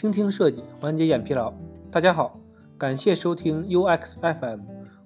[0.00, 1.52] 倾听设计，缓解眼疲劳。
[1.90, 2.40] 大家好，
[2.78, 4.60] 感谢收听 UX FM，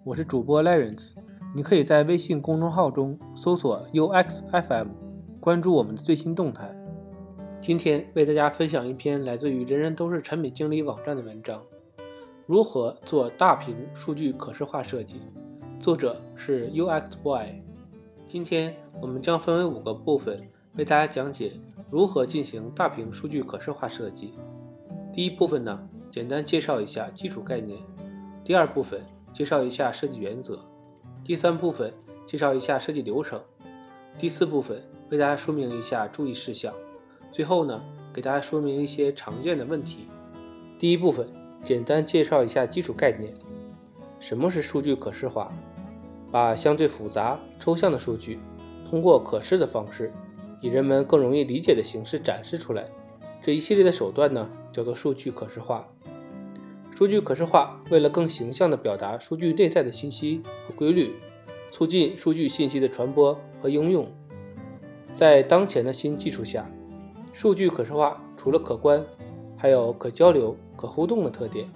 [0.05, 1.15] 我是主播 Lawrence。
[1.53, 4.87] 你可以在微信公众号中搜索 UX FM，
[5.41, 6.71] 关注我们的最新动态。
[7.61, 11.61] 今天为大家分享一篇来自于人人都是产品经理网站的文章：
[12.47, 15.21] 如何做大屏数据可视化设计。
[15.81, 17.61] 作者是 UX Boy。
[18.29, 18.73] 今天
[19.03, 21.51] 我们将分为五个部分为大家讲解
[21.91, 24.35] 如何进行大屏数据可视化设计。
[25.15, 25.79] 第一部分呢，
[26.11, 27.79] 简单介绍一下基础概念；
[28.45, 29.01] 第二部分
[29.33, 30.57] 介绍一下设计原则；
[31.23, 31.95] 第三部分
[32.27, 33.39] 介绍一下设计流程；
[34.19, 36.73] 第四部分为大家说明一下注意事项；
[37.31, 37.81] 最后呢，
[38.13, 40.09] 给大家说明一些常见的问题。
[40.81, 43.33] 第一部分简单介绍一下基础概念：
[44.19, 45.53] 什么是数据可视化？
[46.33, 48.41] 把相对复杂、抽象的数据，
[48.85, 50.13] 通过可视的方式，
[50.61, 52.89] 以人们更容易理解的形式展示出来。
[53.45, 55.87] 这一系列的手段呢，叫做数据可视化。
[56.97, 61.13] 数据可视化为了更形象地表达数据内在的信息和规律，
[61.71, 64.11] 促进数据信息的传播和应用。
[65.15, 66.67] 在当前的新技术下，
[67.35, 69.05] 数据可视化除了可观，
[69.59, 71.69] 还有可交流、可互动的特点。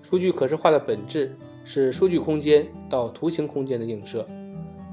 [0.00, 1.36] 数据可视化的本质。
[1.66, 4.28] 是数据空间到图形空间的映射，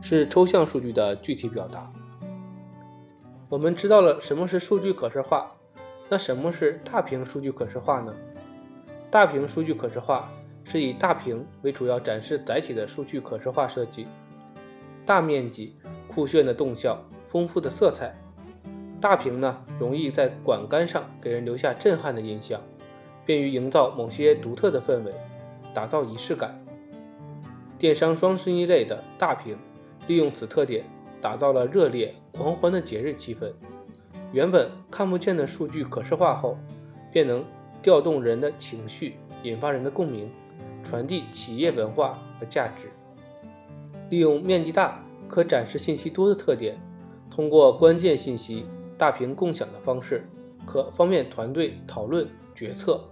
[0.01, 1.91] 是抽象数据的具体表达。
[3.49, 5.51] 我们知道了什么是数据可视化，
[6.11, 8.13] 那什么是大屏数据可视化呢？
[9.09, 10.29] 大屏数据可视化
[10.65, 14.05] 是以大屏为主要展示载体的数据可视化设计。
[15.05, 15.73] 大面积、
[16.09, 18.13] 酷炫的动效、丰富的色彩，
[18.99, 22.59] 大屏呢容易在管杆上给人留下震撼的印象，
[23.25, 25.13] 便于营造某些独特的氛围。
[25.73, 26.61] 打造仪式感。
[27.79, 29.57] 电商双十一类的大屏，
[30.07, 30.83] 利用此特点，
[31.21, 33.49] 打造了热烈狂欢的节日气氛。
[34.31, 36.57] 原本看不见的数据可视化后，
[37.11, 37.43] 便能
[37.81, 40.31] 调动人的情绪，引发人的共鸣，
[40.83, 42.89] 传递企业文化和价值。
[44.09, 46.77] 利用面积大、可展示信息多的特点，
[47.29, 48.65] 通过关键信息
[48.97, 50.25] 大屏共享的方式，
[50.65, 53.03] 可方便团队讨论决策。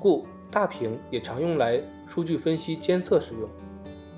[0.00, 3.48] 故大屏也常用来数据分析监测使用。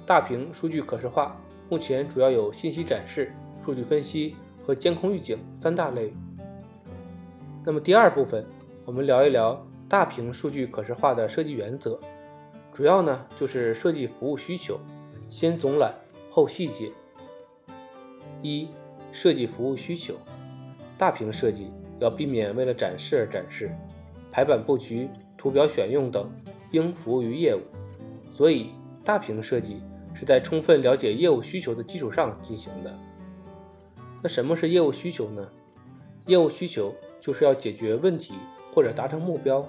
[0.06, 1.36] 大屏数据可视化
[1.68, 3.32] 目前主要有信息展示、
[3.64, 6.12] 数据分析和监控预警三大类。
[7.64, 8.44] 那么第二部分，
[8.84, 12.00] 我们聊一聊大屏数据可视化的设计原则，
[12.72, 14.78] 主要呢就是设计服务需求，
[15.28, 15.94] 先总览
[16.30, 16.90] 后细节。
[18.42, 18.68] 一、
[19.12, 20.14] 设计服务需求，
[20.98, 21.70] 大屏设计
[22.00, 23.70] 要避免为了展示而展示，
[24.30, 25.08] 排版布局。
[25.36, 26.32] 图表选用等
[26.70, 27.60] 应服务于业务，
[28.30, 28.70] 所以
[29.04, 29.82] 大屏设计
[30.14, 32.98] 是在充分了解业务需求的基础上进行的。
[34.24, 35.46] 那什么是业务需求呢？
[36.28, 38.32] 业务需求就是要解决问题
[38.72, 39.62] 或者达成目标，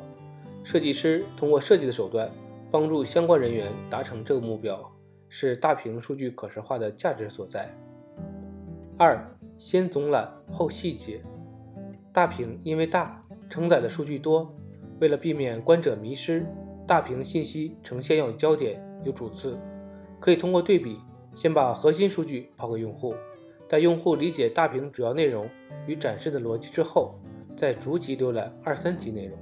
[0.64, 2.32] 设计师通过设计的手段
[2.72, 4.80] 帮助相关人员达成这个目标，
[5.28, 7.70] 是大屏数据可视化的价值所在。
[8.98, 11.22] 二，先总览后细节。
[12.14, 14.50] 大屏因为大，承载的数据多。
[15.02, 16.48] 为了避免观者迷失，
[16.88, 19.60] 大屏信息呈现要有焦点、有主次，
[20.18, 20.98] 可以通过对比，
[21.36, 23.14] 先把核心数据抛给用户，
[23.68, 25.48] 待用户理解大屏主要内容
[25.88, 27.20] 与展示的逻辑之后，
[27.56, 29.38] 再逐级浏览二三级内容。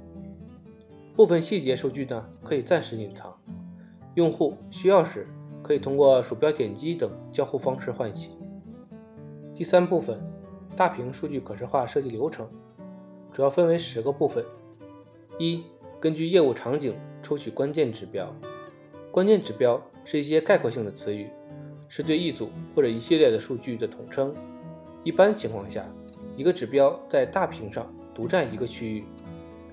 [1.14, 3.38] 部分细节数据呢，可以暂时隐藏，
[4.14, 5.26] 用户需要时
[5.62, 8.32] 可以通过鼠标点击等交互方式唤醒。
[9.54, 10.20] 第三部分，
[10.74, 12.48] 大屏数据可视化设计流程，
[13.30, 14.44] 主要分为十个部分。
[15.38, 15.62] 一、
[16.00, 18.34] 根据业务场景抽取关键指标。
[19.12, 21.30] 关键指标是一些概括性的词语，
[21.96, 24.34] 是对一组或者一系列的数据的统称。
[25.04, 25.86] 一般情况下，
[26.36, 29.04] 一个指标在大屏上独占一个区域，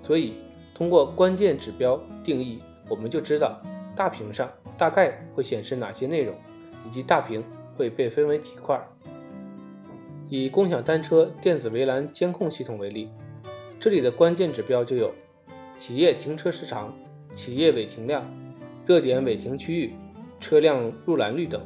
[0.04, 0.36] 所以
[0.72, 3.60] 通过关键指标定义，我们就知道
[3.96, 6.36] 大屏上大概会显示哪些内容，
[6.88, 7.44] 以及大屏
[7.76, 8.80] 会被分为几块。
[10.30, 13.10] 以共享单车电子围栏监控系统为例，
[13.80, 15.12] 这里的关键指标就有。
[15.76, 16.96] 企业停车时长、
[17.34, 18.24] 企业违停量、
[18.86, 19.96] 热点违停区域、
[20.40, 21.60] 车辆入栏率等。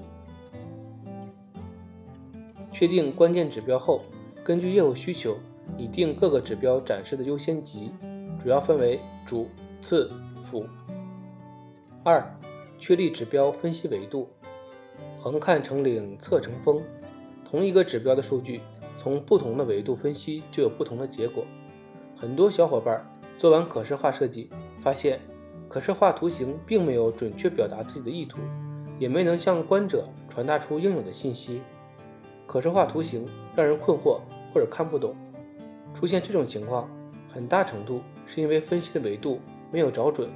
[2.78, 4.02] 确定关键指标后，
[4.44, 5.38] 根据业务需求
[5.78, 7.90] 拟定各个指标展示的优先级，
[8.38, 9.48] 主要分为主、
[9.82, 10.12] 次、
[10.44, 10.66] 辅。
[12.04, 12.38] 二、
[12.78, 14.28] 确立指标分析维度。
[15.18, 16.82] 横看成岭侧成峰，
[17.46, 18.60] 同一个指标的数据，
[18.98, 21.46] 从不同的维度分析就有不同的结果。
[22.14, 23.10] 很多小伙伴。
[23.38, 24.50] 做完可视化设计，
[24.80, 25.20] 发现
[25.68, 28.40] 可视化图形并没有准确表达自己的意图，
[28.98, 31.62] 也没能向观者传达出应有的信息。
[32.46, 33.26] 可视化图形
[33.56, 34.20] 让人困惑
[34.54, 35.16] 或者看不懂。
[35.94, 36.90] 出现这种情况，
[37.34, 39.40] 很大程度是因为分析的维度
[39.72, 40.30] 没有找准，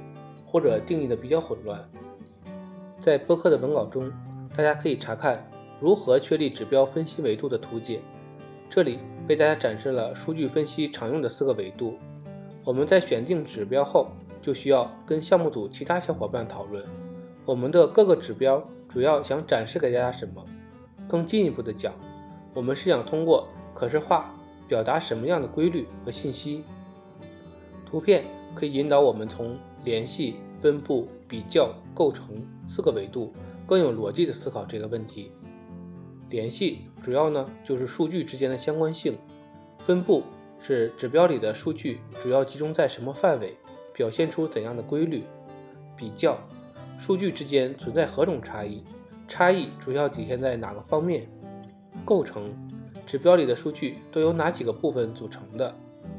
[0.46, 1.82] 或者定义的比较混乱。
[2.98, 4.10] 在播客的文稿中，
[4.54, 5.46] 大家可以查看
[5.80, 8.00] 如何确立指标分析维度的图解。
[8.68, 8.98] 这里
[9.28, 11.94] 为大家展示了数据分析常用的四个维度。
[12.64, 14.08] 我们在选定指标后，
[14.40, 16.84] 就需要跟项目组其他小伙伴讨论，
[17.44, 20.44] 我们的各个指标主要想展示给大家什么。
[21.10, 21.92] 更进一步的讲，
[22.54, 24.32] 我们是想通过可视化
[24.68, 26.62] 表达什么样的规律和信息。
[27.84, 28.24] 图片
[28.54, 33.32] 可以引导我们从联系、分布、比较、构成四个维度，
[33.66, 35.32] 更有逻辑的思考这个问题。
[36.28, 39.18] 联系主要呢就是数据之间的相关性，
[39.80, 40.22] 分布
[40.60, 43.56] 是指标里的数据主要集中在什么范围，
[43.92, 45.24] 表现出怎样的规律。
[45.96, 46.38] 比较
[46.98, 48.84] 数据之间存在何种差异，
[49.30, 51.28] 差异主要体现在哪个方面。
[52.04, 52.52] 构成
[53.06, 55.72] 指标里的数据都由哪几个部分组成的，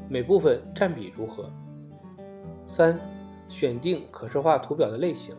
[0.08, 1.52] 每部分占比如何。
[2.66, 2.98] 三、
[3.50, 5.36] 选定可视化图表的类型。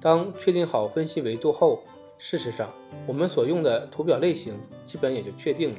[0.00, 1.82] 当确定好分析维度后，
[2.16, 2.72] 事实上
[3.06, 5.78] 我们所用的图表类型基本也就确定了。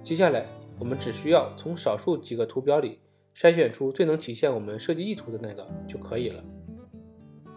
[0.00, 0.46] 接下来
[0.78, 3.00] 我们只需要从少数几个图表里
[3.34, 6.44] 筛选出最能体现我们设计意图的那个就可以了。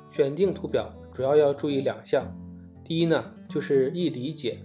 [0.09, 2.25] 选定图表主要要注意两项，
[2.89, 4.57] 第一呢就是易理解，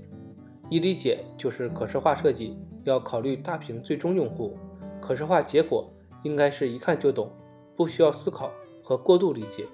[0.71, 4.57] 易理解就是可视化设计要考虑大屏最终用户，
[4.99, 5.93] 可视化结果
[6.23, 7.31] 应该是一看就懂。
[7.77, 8.51] 不需要思考
[8.83, 9.67] 和过度理解，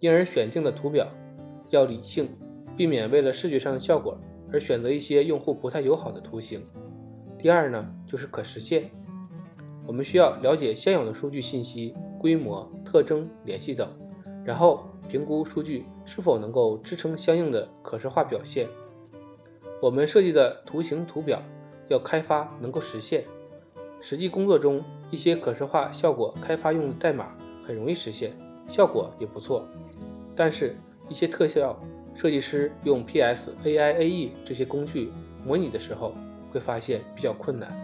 [0.00, 1.06] 因而选定的图表
[1.68, 2.28] 要理性，
[2.76, 4.18] 避免为了视觉上的效果
[4.52, 6.66] 而选择一些用户不太友好的图形。
[7.38, 8.90] 第二呢，就是可实现。
[9.86, 13.88] 我们需要了解现有的数据信息、规模、特征、联系等，
[14.44, 18.68] 然后评估数据是否能够支撑相应的可视化表现。
[19.80, 21.42] 我们设计的图形图表
[21.88, 23.24] 要开发能够实现。
[24.00, 27.34] 实际工作中，一些可视化效果开发用的代码
[27.66, 28.32] 很容易实现，
[28.68, 29.66] 效果也不错。
[30.34, 30.76] 但是，
[31.08, 31.78] 一些特效
[32.14, 35.10] 设计师用 PS、AI、AE 这些工具
[35.44, 36.14] 模拟的时候，
[36.52, 37.74] 会发现比较困难。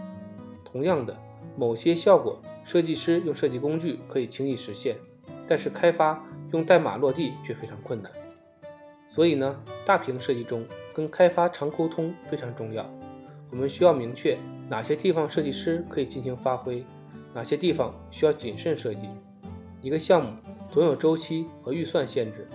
[0.63, 1.17] 同样的，
[1.57, 4.95] 某些效果设计师用设计工具可以轻易实现，
[5.47, 6.23] 但是开发
[6.53, 8.11] 用代码落地却非常困难。
[9.07, 12.89] 所以呢，大屏设计中跟开发常沟通非常重要。
[13.51, 14.37] 我们需要明确。
[14.69, 16.85] 哪些地方设计师可以进行发挥，
[17.33, 19.01] 哪些地方需要谨慎设计？
[19.81, 20.31] 一个项目
[20.71, 22.47] 总有周期和预算限制，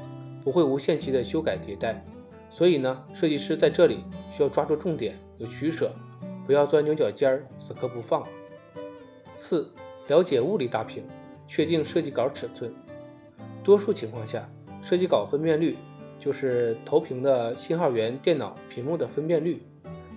[0.42, 2.02] 不会无限期的修改迭代。
[2.48, 4.02] 所以呢，设计师在这里
[4.32, 5.94] 需要抓住重点，有取舍，
[6.46, 8.26] 不要钻牛角尖儿，死磕不放。
[9.36, 9.70] 四、
[10.08, 11.04] 了解物理大屏，
[11.46, 12.72] 确定设计稿尺寸。
[13.62, 14.48] 多数情况下，
[14.82, 15.76] 设计稿分辨率
[16.18, 19.62] 就是投屏的信号源电脑屏幕的分辨率。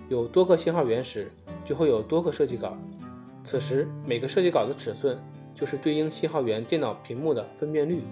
[0.08, 1.30] 有多个信号源时。
[1.64, 2.76] 就会有多个设计稿，
[3.44, 5.16] 此时每个设计稿的尺寸
[5.54, 8.02] 就是对应信号源电脑屏幕的分辨率。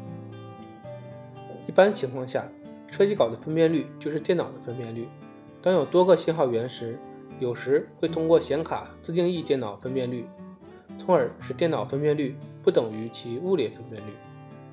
[1.67, 2.47] 一般情况下，
[2.87, 5.09] 设计稿的分辨率就是电脑的分辨率。
[5.61, 6.97] 当有多个信号源时，
[7.41, 10.25] 有时会通过显卡自定义电脑分辨率，
[10.97, 14.13] 从而使电脑分辨率不等于其物理分辨率。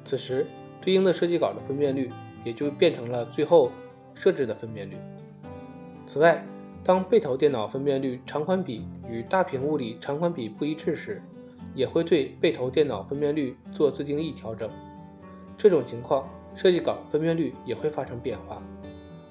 [0.08, 0.48] 此时
[0.80, 2.10] 对应的设计稿的分辨率
[2.46, 3.70] 也就变成了最后
[4.16, 4.96] 设置的分辨率。
[6.06, 6.42] 此外，
[6.82, 11.22] 当背投电脑分辨率长宽比与大屏物理长宽比不一致时，
[11.76, 14.70] 也会对背投电脑分辨率做自定义调整。
[15.58, 18.64] 这种情况，设计稿分辨率也会发生变化。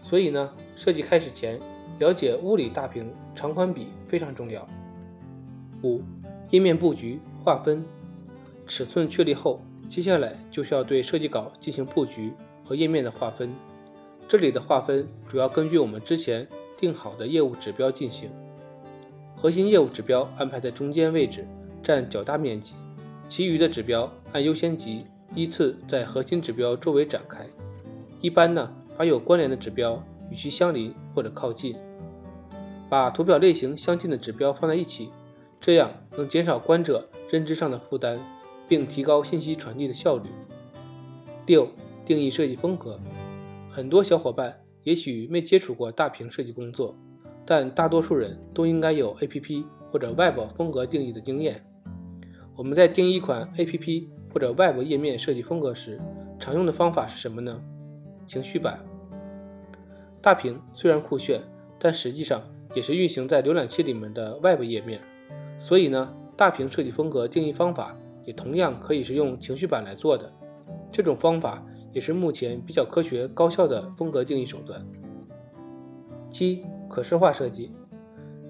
[0.03, 1.59] 所以呢，设计开始前
[1.99, 4.69] 了解物理大屏长宽比非常重要。
[5.83, 6.03] 五、
[6.51, 7.83] 页面布局划分，
[8.67, 12.33] 尺寸确立后，接下来就是要对设计稿进行布局
[12.65, 13.55] 和页面的划分。
[14.29, 16.47] 这里的划分主要根据我们之前。
[16.79, 18.29] 定好的业务指标进行，
[19.35, 21.49] 核心业务指标安排在中间位置，
[21.83, 22.75] 占较大面积，
[23.27, 27.47] 其余的指标按优先级依次在核心指标周围展开。
[28.21, 31.75] 一般呢，把有关联的指标与其相邻或者靠近，
[32.91, 35.09] 把图表类型相近的指标放在一起，
[35.59, 38.21] 这样能减少观者认知上的负担，
[38.69, 40.29] 并提高信息传递的效率。
[41.47, 41.69] 六、
[42.05, 43.01] 定义设计风格，
[43.71, 44.63] 很多小伙伴。
[44.83, 46.97] 也许没接触过大屏设计工作，
[47.45, 51.67] 但大多数人都应该有 APP 或者 Web 风格定义的经验。
[52.55, 55.99] 我们在定义一款 APP 或者 Web 页面设计风格时，
[56.39, 57.61] 常用的方法是什么呢？
[58.27, 58.79] 情绪版。
[60.23, 61.41] 大屏虽然酷炫，
[61.81, 62.41] 但实际上
[62.73, 65.01] 也是运行在浏览器里面的 Web 页面，
[65.59, 70.31] 所以呢，大屏设计风格定义方法也同样可以是用情绪板来做的。
[70.93, 71.65] 这种方法。
[71.93, 74.87] 也是目前比较科学高效的风格定义手段。
[76.29, 77.73] 七、可视化设计，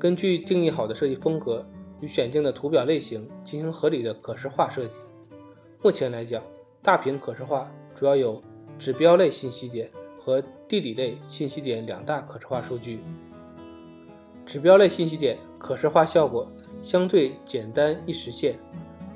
[0.01, 1.65] 根据定义好的设计风格，
[2.01, 5.01] 与选定的图表类型进行合理的可视化设计。
[5.81, 6.43] 目前来讲，
[6.83, 8.43] 大屏可视化主要有
[8.81, 12.99] 指标类信息点和地理类信息点两大可视化数据。
[14.45, 16.51] 指标类信息点可视化效果
[16.83, 18.59] 相对简单易实现，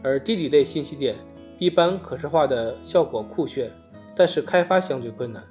[0.02, 1.16] 而地理类信息点
[1.58, 3.70] 一般可视化的效果酷炫，
[4.16, 5.42] 但是开发相对困难，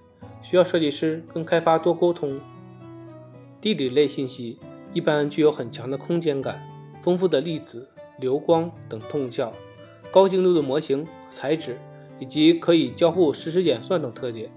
[0.41, 2.39] 需要设计师跟开发多沟通。
[3.61, 4.57] 地理类信息
[4.93, 6.67] 一般具有很强的空间感、
[7.01, 7.87] 丰富的粒子、
[8.19, 9.53] 流光等动效、
[10.11, 11.77] 高精度的模型材质
[12.19, 14.49] 以及可以交互实时演算等特点，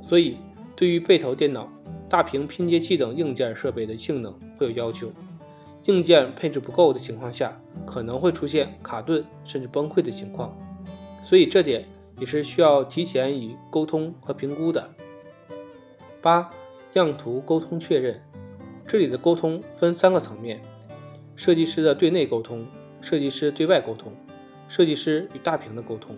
[0.00, 0.38] 所以
[0.76, 1.68] 对于背投电脑、
[2.08, 5.10] 大屏拼接器等硬件设备的性能会有要求。
[5.86, 10.56] 硬件配置不够的情况下，可能会出现卡顿甚至崩溃的情况，
[11.22, 11.86] 所以这点
[12.18, 14.90] 也是需要提前与沟通和评估的。
[16.22, 16.50] 八、
[16.94, 18.20] 样图沟通确认。
[18.86, 20.60] 这里的沟通分三个层面：
[21.36, 22.66] 设计师的对内沟通、
[23.00, 24.12] 设计师对外沟通、
[24.68, 26.16] 设计师与大屏的沟通。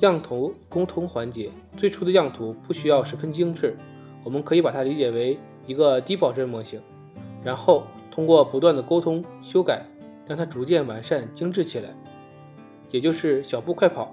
[0.00, 3.76] 样图沟通环节，最初的样图不需要十分精致，
[4.22, 6.80] 我们可以把它理解为一个低保真模型，
[7.42, 7.84] 然后
[8.18, 9.86] 通过不断的沟通修改，
[10.26, 11.90] 让它逐渐完善精致起来，
[12.90, 14.12] 也就是小步快跑，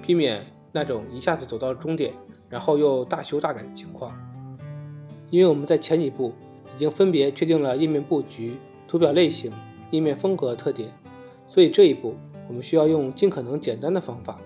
[0.00, 2.14] 避免那种一下子走到终点，
[2.48, 4.16] 然后又大修大改的情况。
[5.30, 6.32] 因为我们在前几步
[6.76, 8.54] 已经分别确定了页面布局、
[8.86, 9.52] 图表类型、
[9.90, 10.88] 页面风格特点，
[11.44, 12.14] 所以这一步
[12.46, 14.38] 我们需要用尽可能简单的方法，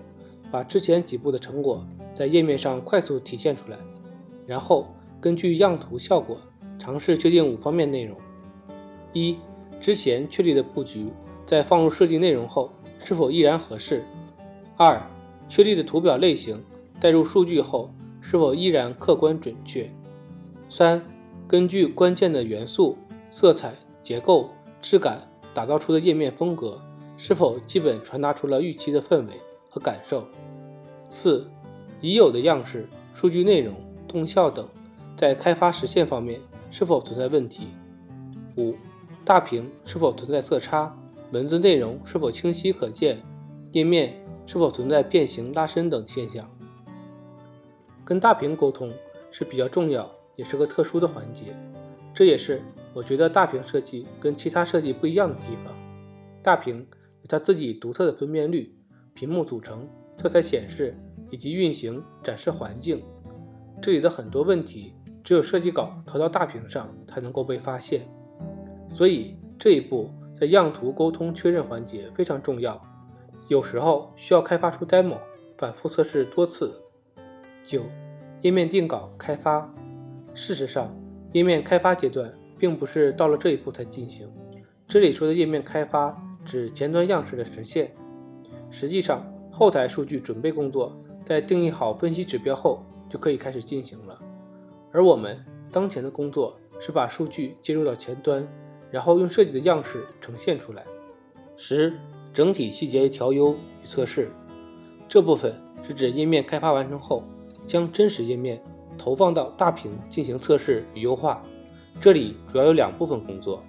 [0.49, 1.85] 把之前几步的成果
[2.15, 3.77] 在页面上快速体现出来。
[4.47, 4.87] 然后
[5.21, 6.35] 根据样图效果，
[6.79, 8.17] 尝试确定五方面内容：
[9.15, 9.37] 一、
[9.79, 11.09] 之前确立的布局
[11.45, 12.69] 在放入设计内容后
[12.99, 14.01] 是否依然合适；
[14.75, 15.01] 二、
[15.47, 16.61] 确立的图表类型
[16.99, 19.89] 带入数据后是否依然客观准确。
[20.67, 21.01] 三、
[21.47, 22.97] 根据关键的元素、
[23.29, 24.49] 色彩、结构、
[24.81, 26.83] 质感打造出的页面风格，
[27.15, 29.33] 是否基本传达出了预期的氛围
[29.69, 30.27] 和感受？
[31.09, 31.47] 四、
[32.01, 33.73] 已有的样式、数据内容、
[34.09, 34.67] 动效等，
[35.15, 37.67] 在开发实现方面是否存在问题？
[38.57, 38.73] 五、
[39.25, 40.95] 大屏是否存在色差？
[41.31, 43.17] 文字内容是否清晰可见？
[43.71, 44.13] 页面
[44.45, 46.47] 是否存在变形、拉伸等现象？
[48.05, 48.93] 跟大屏沟通
[49.31, 50.09] 是比较重要。
[50.35, 51.55] 也是个特殊的环节，
[52.13, 52.61] 这也是
[52.93, 55.73] 我觉得大屏设计跟其他设计不一样的地方。
[56.43, 56.85] 大屏
[57.21, 58.75] 有它自己独特的分辨率、
[59.13, 60.93] 屏幕组成、色彩显示
[61.29, 63.01] 以及运行展示环境，
[63.81, 68.05] 这里的很多问题只有设计稿投到大屏上才能够被发现。
[68.87, 72.79] 所以这一步在样图沟通确认环节非常重要，
[73.47, 75.17] 有时候需要开发出 demo，
[75.57, 76.81] 反复测试多次。
[77.63, 77.81] 九、
[78.41, 79.73] 页面定稿开发。
[80.33, 80.95] 事实上，
[81.31, 84.31] 页面开发阶段并不是到了这一步才进行。
[84.87, 87.91] 这里说的页面开发指前端样式的实现。
[88.69, 94.21] 实际上，后台数据准备工作在定义好分析指标后就可以开始进行了。
[94.91, 98.47] 而我们当前的工作是把数据接入到前端，
[98.95, 100.85] 然后用设计的样式呈现出来。
[101.57, 101.99] 十、
[102.33, 104.31] 整体细节调优与测试。
[105.05, 107.25] 这部分是指页面开发完成后，
[107.67, 108.63] 将真实页面。
[108.97, 111.43] 投放到大屏进行测试与优化，
[111.99, 113.61] 这里主要有两部分工作：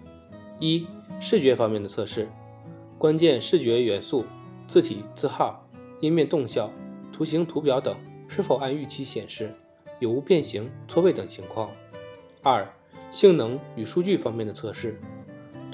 [0.61, 0.87] 一、
[1.18, 2.28] 视觉方面的测试，
[2.97, 4.25] 关键视觉元素、
[4.68, 5.68] 字体字号、
[5.99, 6.71] 页面动效、
[7.12, 7.97] 图形图表等
[8.28, 9.52] 是否按预期显示，
[9.99, 11.71] 有无变形、错位等情况；
[12.45, 12.64] 二、
[13.11, 15.00] 性能与数据方面的测试，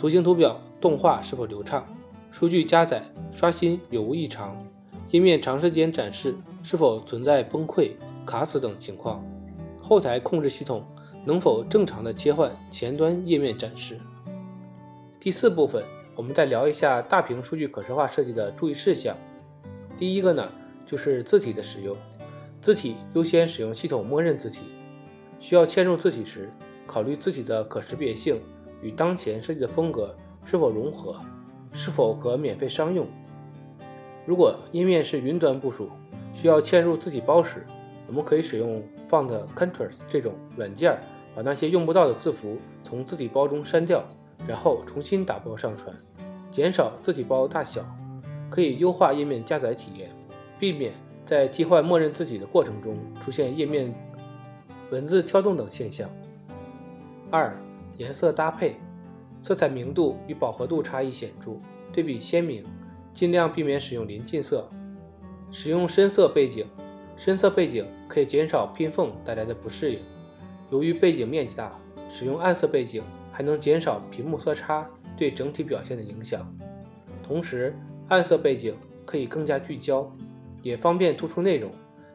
[0.03, 1.87] 图形图表动画是否流畅，
[2.33, 4.61] 数据加载刷新有无异常，
[5.11, 7.93] 页面长时间展示是否存在崩溃、
[8.27, 9.25] 卡死等情况。
[9.81, 10.85] 后台控制系统
[11.25, 13.97] 能否正常的切换前端页面展示？
[15.21, 15.85] 第四部分，
[16.17, 19.17] 我们再聊一下大屏数据可视化设计的注意事项。
[19.97, 20.51] 第一个呢，
[20.85, 21.97] 就是字体的使用，
[22.61, 24.63] 字体优先使用系统默认字体。
[25.39, 26.51] 需要嵌入字体时，
[26.89, 28.41] 考虑字体的可识别性
[28.83, 31.17] 与当前设计的风格是否融合，
[31.73, 33.07] 是否可免费商用。
[34.27, 35.89] 如果页面是云端部署，
[36.35, 37.65] 需要嵌入字体包时，
[38.07, 40.99] 我们可以使用 Font Contours 这种软件，
[41.35, 44.05] 把那些用不到的字符从字体包中删掉，
[44.47, 45.95] 然后重新打包上传，
[46.51, 47.85] 减少字体包大小，
[48.51, 50.11] 可以优化页面加载体验，
[50.59, 50.93] 避免
[51.25, 53.95] 在替换默认字体的过程中出现页面
[54.91, 56.09] 文字跳动等现象。
[57.31, 57.57] 二、
[57.97, 58.77] 颜色搭配，
[59.41, 61.53] 色彩明度与饱和度差异显著，
[61.93, 62.65] 对比鲜明，
[63.13, 64.69] 尽量避免使用临近色，
[65.51, 66.67] 使用深色背景。
[67.15, 70.01] 深色背景可以减少拼缝带来的不适应。
[70.71, 76.51] 由于背景面积大，使用暗色背景还能减少屏幕色差对整体表现的影响。
[77.23, 77.77] 同时，
[78.09, 80.11] 暗色背景可以更加聚焦，
[80.63, 81.71] 也方便突出内容，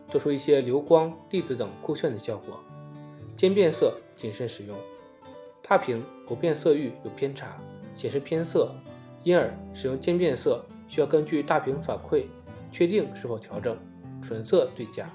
[0.10, 2.60] 做出一些流光、粒子等酷炫的效果。
[3.36, 4.76] 渐变色谨慎使用。
[5.68, 7.58] 大屏不变色域有偏差，
[7.94, 8.74] 显示偏色，
[9.24, 12.24] 因而使用渐变色需要根据大屏反馈
[12.72, 13.78] 确定是否调整，
[14.22, 15.10] 纯色对佳。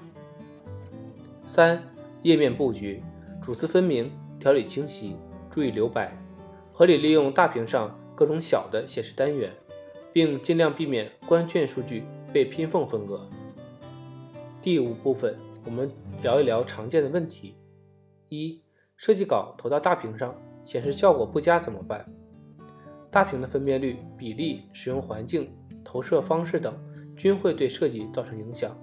[1.47, 1.83] 三、
[2.21, 3.01] 页面布局
[3.41, 5.15] 主次分明，条理清晰，
[5.49, 6.15] 注意留白，
[6.71, 9.51] 合理利用大屏上各种小的显示单元，
[10.11, 13.27] 并尽量避免关键数据被拼缝分割。
[14.61, 15.91] 第五部分，我们
[16.21, 17.57] 聊一聊常见的问题。
[18.29, 18.62] 一、
[19.03, 20.33] 设计稿投到大屏上，
[20.63, 22.09] 显示效果不佳怎么办？
[23.11, 26.73] 大屏的分辨率、比例、使用环境、投射方式等
[27.13, 28.73] 均会对设计造成影响。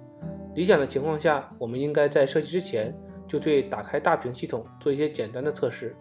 [0.53, 2.95] 理想的情况下，我们应该在设计之前
[3.27, 5.95] 就对打开大屏系统做一些简单的测试。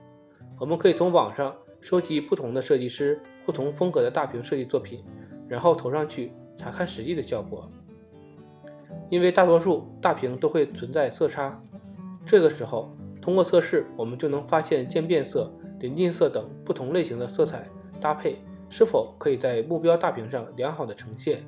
[0.58, 5.02] 我们可以从网上收集不同的设计师不同风格的大屏设计作品，
[5.48, 7.66] 然后投上去查看实际的效果。
[9.08, 11.58] 因为大多数大屏都会存在色差，
[12.26, 17.68] 这个时候通过测试，我们就能发现渐变色、临近色等不同类型的色彩
[18.00, 21.44] 搭配是否可以在目标大屏上良好的呈现。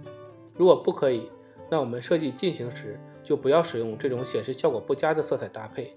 [0.55, 1.31] 如果不可以，
[1.71, 5.97] 那我们设计进行时就不要使用这种显示效果不佳的色彩搭配。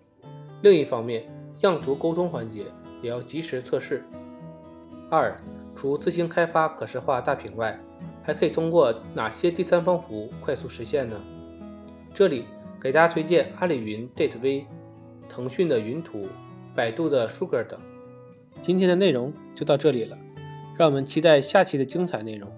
[0.62, 1.30] 另一方面，
[1.62, 2.66] 样图沟通环节
[3.02, 4.04] 也要及时测试。
[5.12, 5.36] 二，
[5.76, 7.78] 除自行开发可视化大屏外，
[8.24, 11.22] 还可以通过哪些第三方服务快速实现呢？
[12.14, 12.46] 这里
[12.80, 14.66] 给大家推荐阿里云 DateV、
[15.36, 16.28] 腾讯的云图、
[16.74, 17.78] 百度的 Sugar 等。
[18.62, 20.18] 今天的内容就到这里了，
[20.78, 22.50] 让我们期待下期的精彩内容。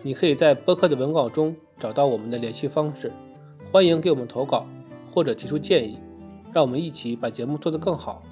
[0.00, 1.56] 你可以在播客的文稿中。
[1.76, 3.10] 找到我们的联系方式，
[3.72, 4.64] 欢迎给我们投稿
[5.12, 5.98] 或者提出建议，
[6.52, 8.22] 让我们一起把节目做得更好。